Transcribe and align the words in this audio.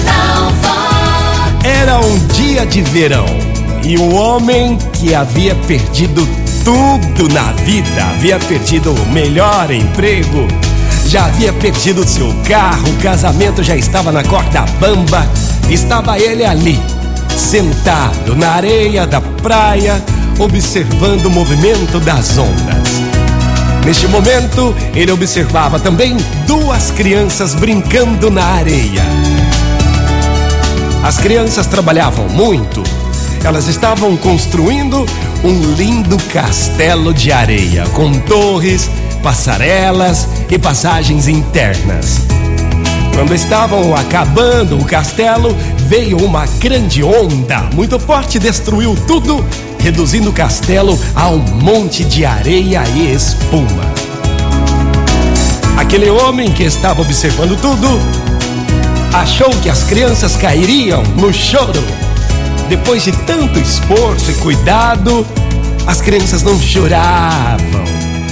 Motivacional 0.00 0.50
Vox. 0.62 1.64
Era 1.64 2.00
um 2.00 2.18
dia 2.28 2.66
de 2.66 2.82
verão 2.82 3.26
e 3.82 3.96
o 3.96 4.14
homem 4.14 4.76
que 4.92 5.14
havia 5.14 5.54
perdido 5.54 6.26
tudo 6.64 7.32
na 7.32 7.52
vida, 7.64 8.04
havia 8.04 8.38
perdido 8.38 8.92
o 8.92 9.06
melhor 9.12 9.70
emprego, 9.70 10.46
já 11.06 11.24
havia 11.26 11.52
perdido 11.52 12.06
seu 12.06 12.32
carro, 12.46 12.88
o 12.88 13.02
casamento 13.02 13.62
já 13.62 13.76
estava 13.76 14.12
na 14.12 14.22
corda 14.22 14.62
bamba, 14.78 15.26
estava 15.70 16.18
ele 16.18 16.44
ali, 16.44 16.78
sentado 17.36 18.36
na 18.36 18.50
areia 18.52 19.06
da 19.06 19.20
praia, 19.20 20.02
observando 20.38 21.26
o 21.26 21.30
movimento 21.30 21.98
das 22.00 22.36
ondas. 22.36 23.00
Neste 23.84 24.06
momento, 24.06 24.74
ele 24.94 25.10
observava 25.10 25.80
também 25.80 26.16
duas 26.46 26.90
crianças 26.90 27.54
brincando 27.54 28.30
na 28.30 28.44
areia. 28.44 29.02
As 31.02 31.18
crianças 31.18 31.66
trabalhavam 31.66 32.28
muito. 32.28 32.82
Elas 33.42 33.68
estavam 33.68 34.16
construindo 34.18 35.06
um 35.42 35.74
lindo 35.74 36.18
castelo 36.24 37.14
de 37.14 37.32
areia 37.32 37.86
com 37.94 38.12
torres, 38.20 38.90
passarelas 39.22 40.28
e 40.50 40.58
passagens 40.58 41.26
internas. 41.26 42.20
Quando 43.14 43.34
estavam 43.34 43.94
acabando 43.94 44.78
o 44.78 44.84
castelo, 44.84 45.56
veio 45.88 46.18
uma 46.18 46.46
grande 46.58 47.02
onda 47.02 47.62
muito 47.74 47.98
forte, 47.98 48.38
destruiu 48.38 48.94
tudo, 49.06 49.44
reduzindo 49.78 50.30
o 50.30 50.32
castelo 50.32 50.98
a 51.14 51.28
um 51.28 51.38
monte 51.38 52.04
de 52.04 52.26
areia 52.26 52.82
e 52.94 53.12
espuma. 53.12 53.90
Aquele 55.78 56.10
homem 56.10 56.52
que 56.52 56.62
estava 56.62 57.00
observando 57.00 57.58
tudo 57.58 58.29
achou 59.12 59.50
que 59.62 59.68
as 59.68 59.84
crianças 59.84 60.36
cairiam 60.36 61.02
no 61.16 61.32
choro. 61.32 61.82
Depois 62.68 63.04
de 63.04 63.12
tanto 63.12 63.58
esforço 63.58 64.30
e 64.30 64.34
cuidado, 64.34 65.26
as 65.86 66.00
crianças 66.00 66.42
não 66.42 66.58
choravam. 66.58 67.84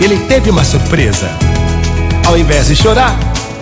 Ele 0.00 0.18
teve 0.28 0.50
uma 0.50 0.64
surpresa. 0.64 1.28
Ao 2.26 2.38
invés 2.38 2.68
de 2.68 2.76
chorar, 2.76 3.18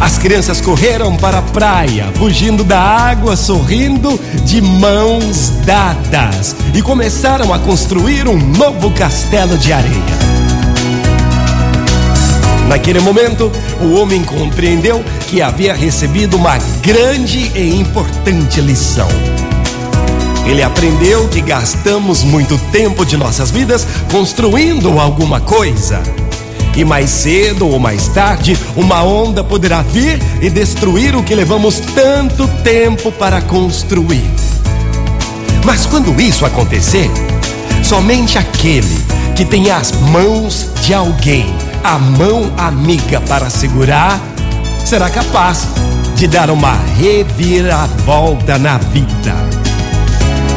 as 0.00 0.18
crianças 0.18 0.60
correram 0.60 1.16
para 1.16 1.38
a 1.38 1.42
praia, 1.42 2.06
fugindo 2.14 2.64
da 2.64 2.78
água, 2.78 3.36
sorrindo 3.36 4.18
de 4.44 4.60
mãos 4.60 5.50
dadas 5.64 6.54
e 6.74 6.82
começaram 6.82 7.52
a 7.52 7.58
construir 7.58 8.28
um 8.28 8.38
novo 8.38 8.90
castelo 8.92 9.56
de 9.58 9.72
areia. 9.72 10.19
Naquele 12.70 13.00
momento, 13.00 13.50
o 13.80 13.94
homem 13.94 14.22
compreendeu 14.22 15.04
que 15.26 15.42
havia 15.42 15.74
recebido 15.74 16.36
uma 16.36 16.56
grande 16.80 17.50
e 17.52 17.74
importante 17.74 18.60
lição. 18.60 19.08
Ele 20.46 20.62
aprendeu 20.62 21.26
que 21.26 21.40
gastamos 21.40 22.22
muito 22.22 22.56
tempo 22.70 23.04
de 23.04 23.16
nossas 23.16 23.50
vidas 23.50 23.84
construindo 24.12 25.00
alguma 25.00 25.40
coisa. 25.40 26.00
E 26.76 26.84
mais 26.84 27.10
cedo 27.10 27.66
ou 27.66 27.80
mais 27.80 28.06
tarde, 28.06 28.56
uma 28.76 29.02
onda 29.02 29.42
poderá 29.42 29.82
vir 29.82 30.22
e 30.40 30.48
destruir 30.48 31.16
o 31.16 31.24
que 31.24 31.34
levamos 31.34 31.80
tanto 31.80 32.46
tempo 32.62 33.10
para 33.10 33.42
construir. 33.42 34.30
Mas 35.64 35.86
quando 35.86 36.20
isso 36.20 36.46
acontecer, 36.46 37.10
somente 37.82 38.38
aquele 38.38 39.04
que 39.34 39.44
tem 39.44 39.72
as 39.72 39.90
mãos 39.90 40.68
de 40.82 40.94
alguém, 40.94 41.52
a 41.82 41.98
mão 41.98 42.52
amiga 42.56 43.20
para 43.20 43.48
segurar, 43.48 44.20
será 44.84 45.08
capaz 45.08 45.66
de 46.14 46.26
dar 46.26 46.50
uma 46.50 46.74
reviravolta 46.98 48.58
na 48.58 48.78
vida. 48.78 49.34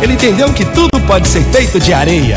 Ele 0.02 0.14
entendeu 0.14 0.52
que 0.54 0.66
tudo 0.66 1.00
pode 1.08 1.28
ser 1.28 1.44
feito 1.46 1.80
de 1.80 1.94
areia 1.94 2.36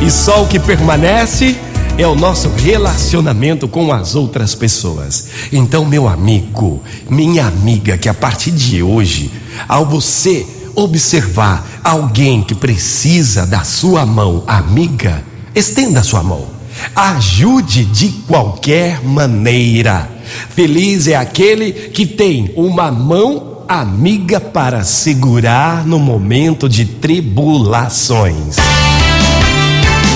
e 0.00 0.10
só 0.10 0.42
o 0.42 0.48
que 0.48 0.58
permanece 0.58 1.56
é 1.96 2.06
o 2.06 2.14
nosso 2.14 2.48
relacionamento 2.50 3.68
com 3.68 3.92
as 3.92 4.14
outras 4.14 4.54
pessoas. 4.54 5.28
Então, 5.52 5.84
meu 5.84 6.08
amigo, 6.08 6.82
minha 7.08 7.46
amiga, 7.46 7.96
que 7.96 8.08
a 8.08 8.14
partir 8.14 8.50
de 8.50 8.82
hoje, 8.82 9.30
ao 9.68 9.86
você 9.86 10.46
observar 10.74 11.66
alguém 11.84 12.42
que 12.42 12.54
precisa 12.54 13.46
da 13.46 13.62
sua 13.62 14.06
mão 14.06 14.42
amiga, 14.46 15.22
estenda 15.54 16.00
a 16.00 16.02
sua 16.02 16.22
mão. 16.22 16.61
Ajude 16.94 17.84
de 17.84 18.08
qualquer 18.26 19.02
maneira. 19.02 20.08
Feliz 20.50 21.06
é 21.06 21.16
aquele 21.16 21.72
que 21.72 22.06
tem 22.06 22.52
uma 22.56 22.90
mão 22.90 23.64
amiga 23.68 24.38
para 24.40 24.84
segurar 24.84 25.86
no 25.86 25.98
momento 25.98 26.68
de 26.68 26.84
tribulações. 26.84 28.56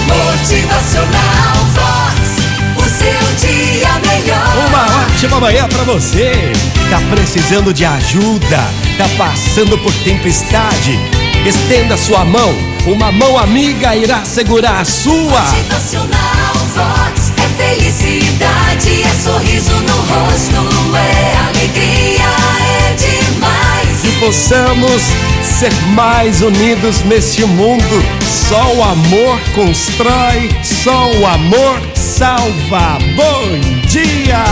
Motivacional 0.07 1.57
Vox. 1.75 2.47
O 2.77 2.83
seu 2.83 3.49
dia 3.49 3.89
melhor. 4.07 4.69
Uma 4.69 5.05
ótima 5.05 5.41
manhã 5.41 5.67
para 5.69 5.85
você. 5.85 6.53
Tá 6.91 7.01
precisando 7.11 7.73
de 7.73 7.85
ajuda? 7.85 8.59
Tá 8.99 9.09
passando 9.17 9.79
por 9.79 9.93
tempestade? 10.05 11.16
Estenda 11.47 11.97
sua 11.97 12.25
mão, 12.25 12.53
uma 12.89 13.13
mão 13.13 13.39
amiga 13.39 13.95
irá 13.95 14.25
segurar 14.25 14.81
a 14.81 14.85
sua. 14.85 15.43
Motivacional 15.43 16.55
Vox 16.75 17.33
é 17.37 17.63
felicidade, 17.63 19.05
é 19.05 19.15
sorriso 19.23 19.71
no 19.71 19.95
rosto, 19.95 20.97
é 20.97 21.37
alegria, 21.47 22.25
é 22.59 22.95
demais. 22.95 24.01
Que 24.03 24.11
possamos 24.19 25.03
ser 25.45 25.73
mais 25.95 26.43
unidos 26.43 27.03
neste 27.05 27.45
mundo. 27.45 28.05
Só 28.49 28.75
o 28.75 28.83
amor 28.83 29.39
constrói, 29.55 30.51
só 30.65 31.13
o 31.13 31.27
amor 31.29 31.81
salva. 31.95 32.99
Bom 33.15 33.61
dia! 33.87 34.45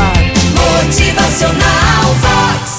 Motivacional 0.54 2.14
Vox. 2.20 2.73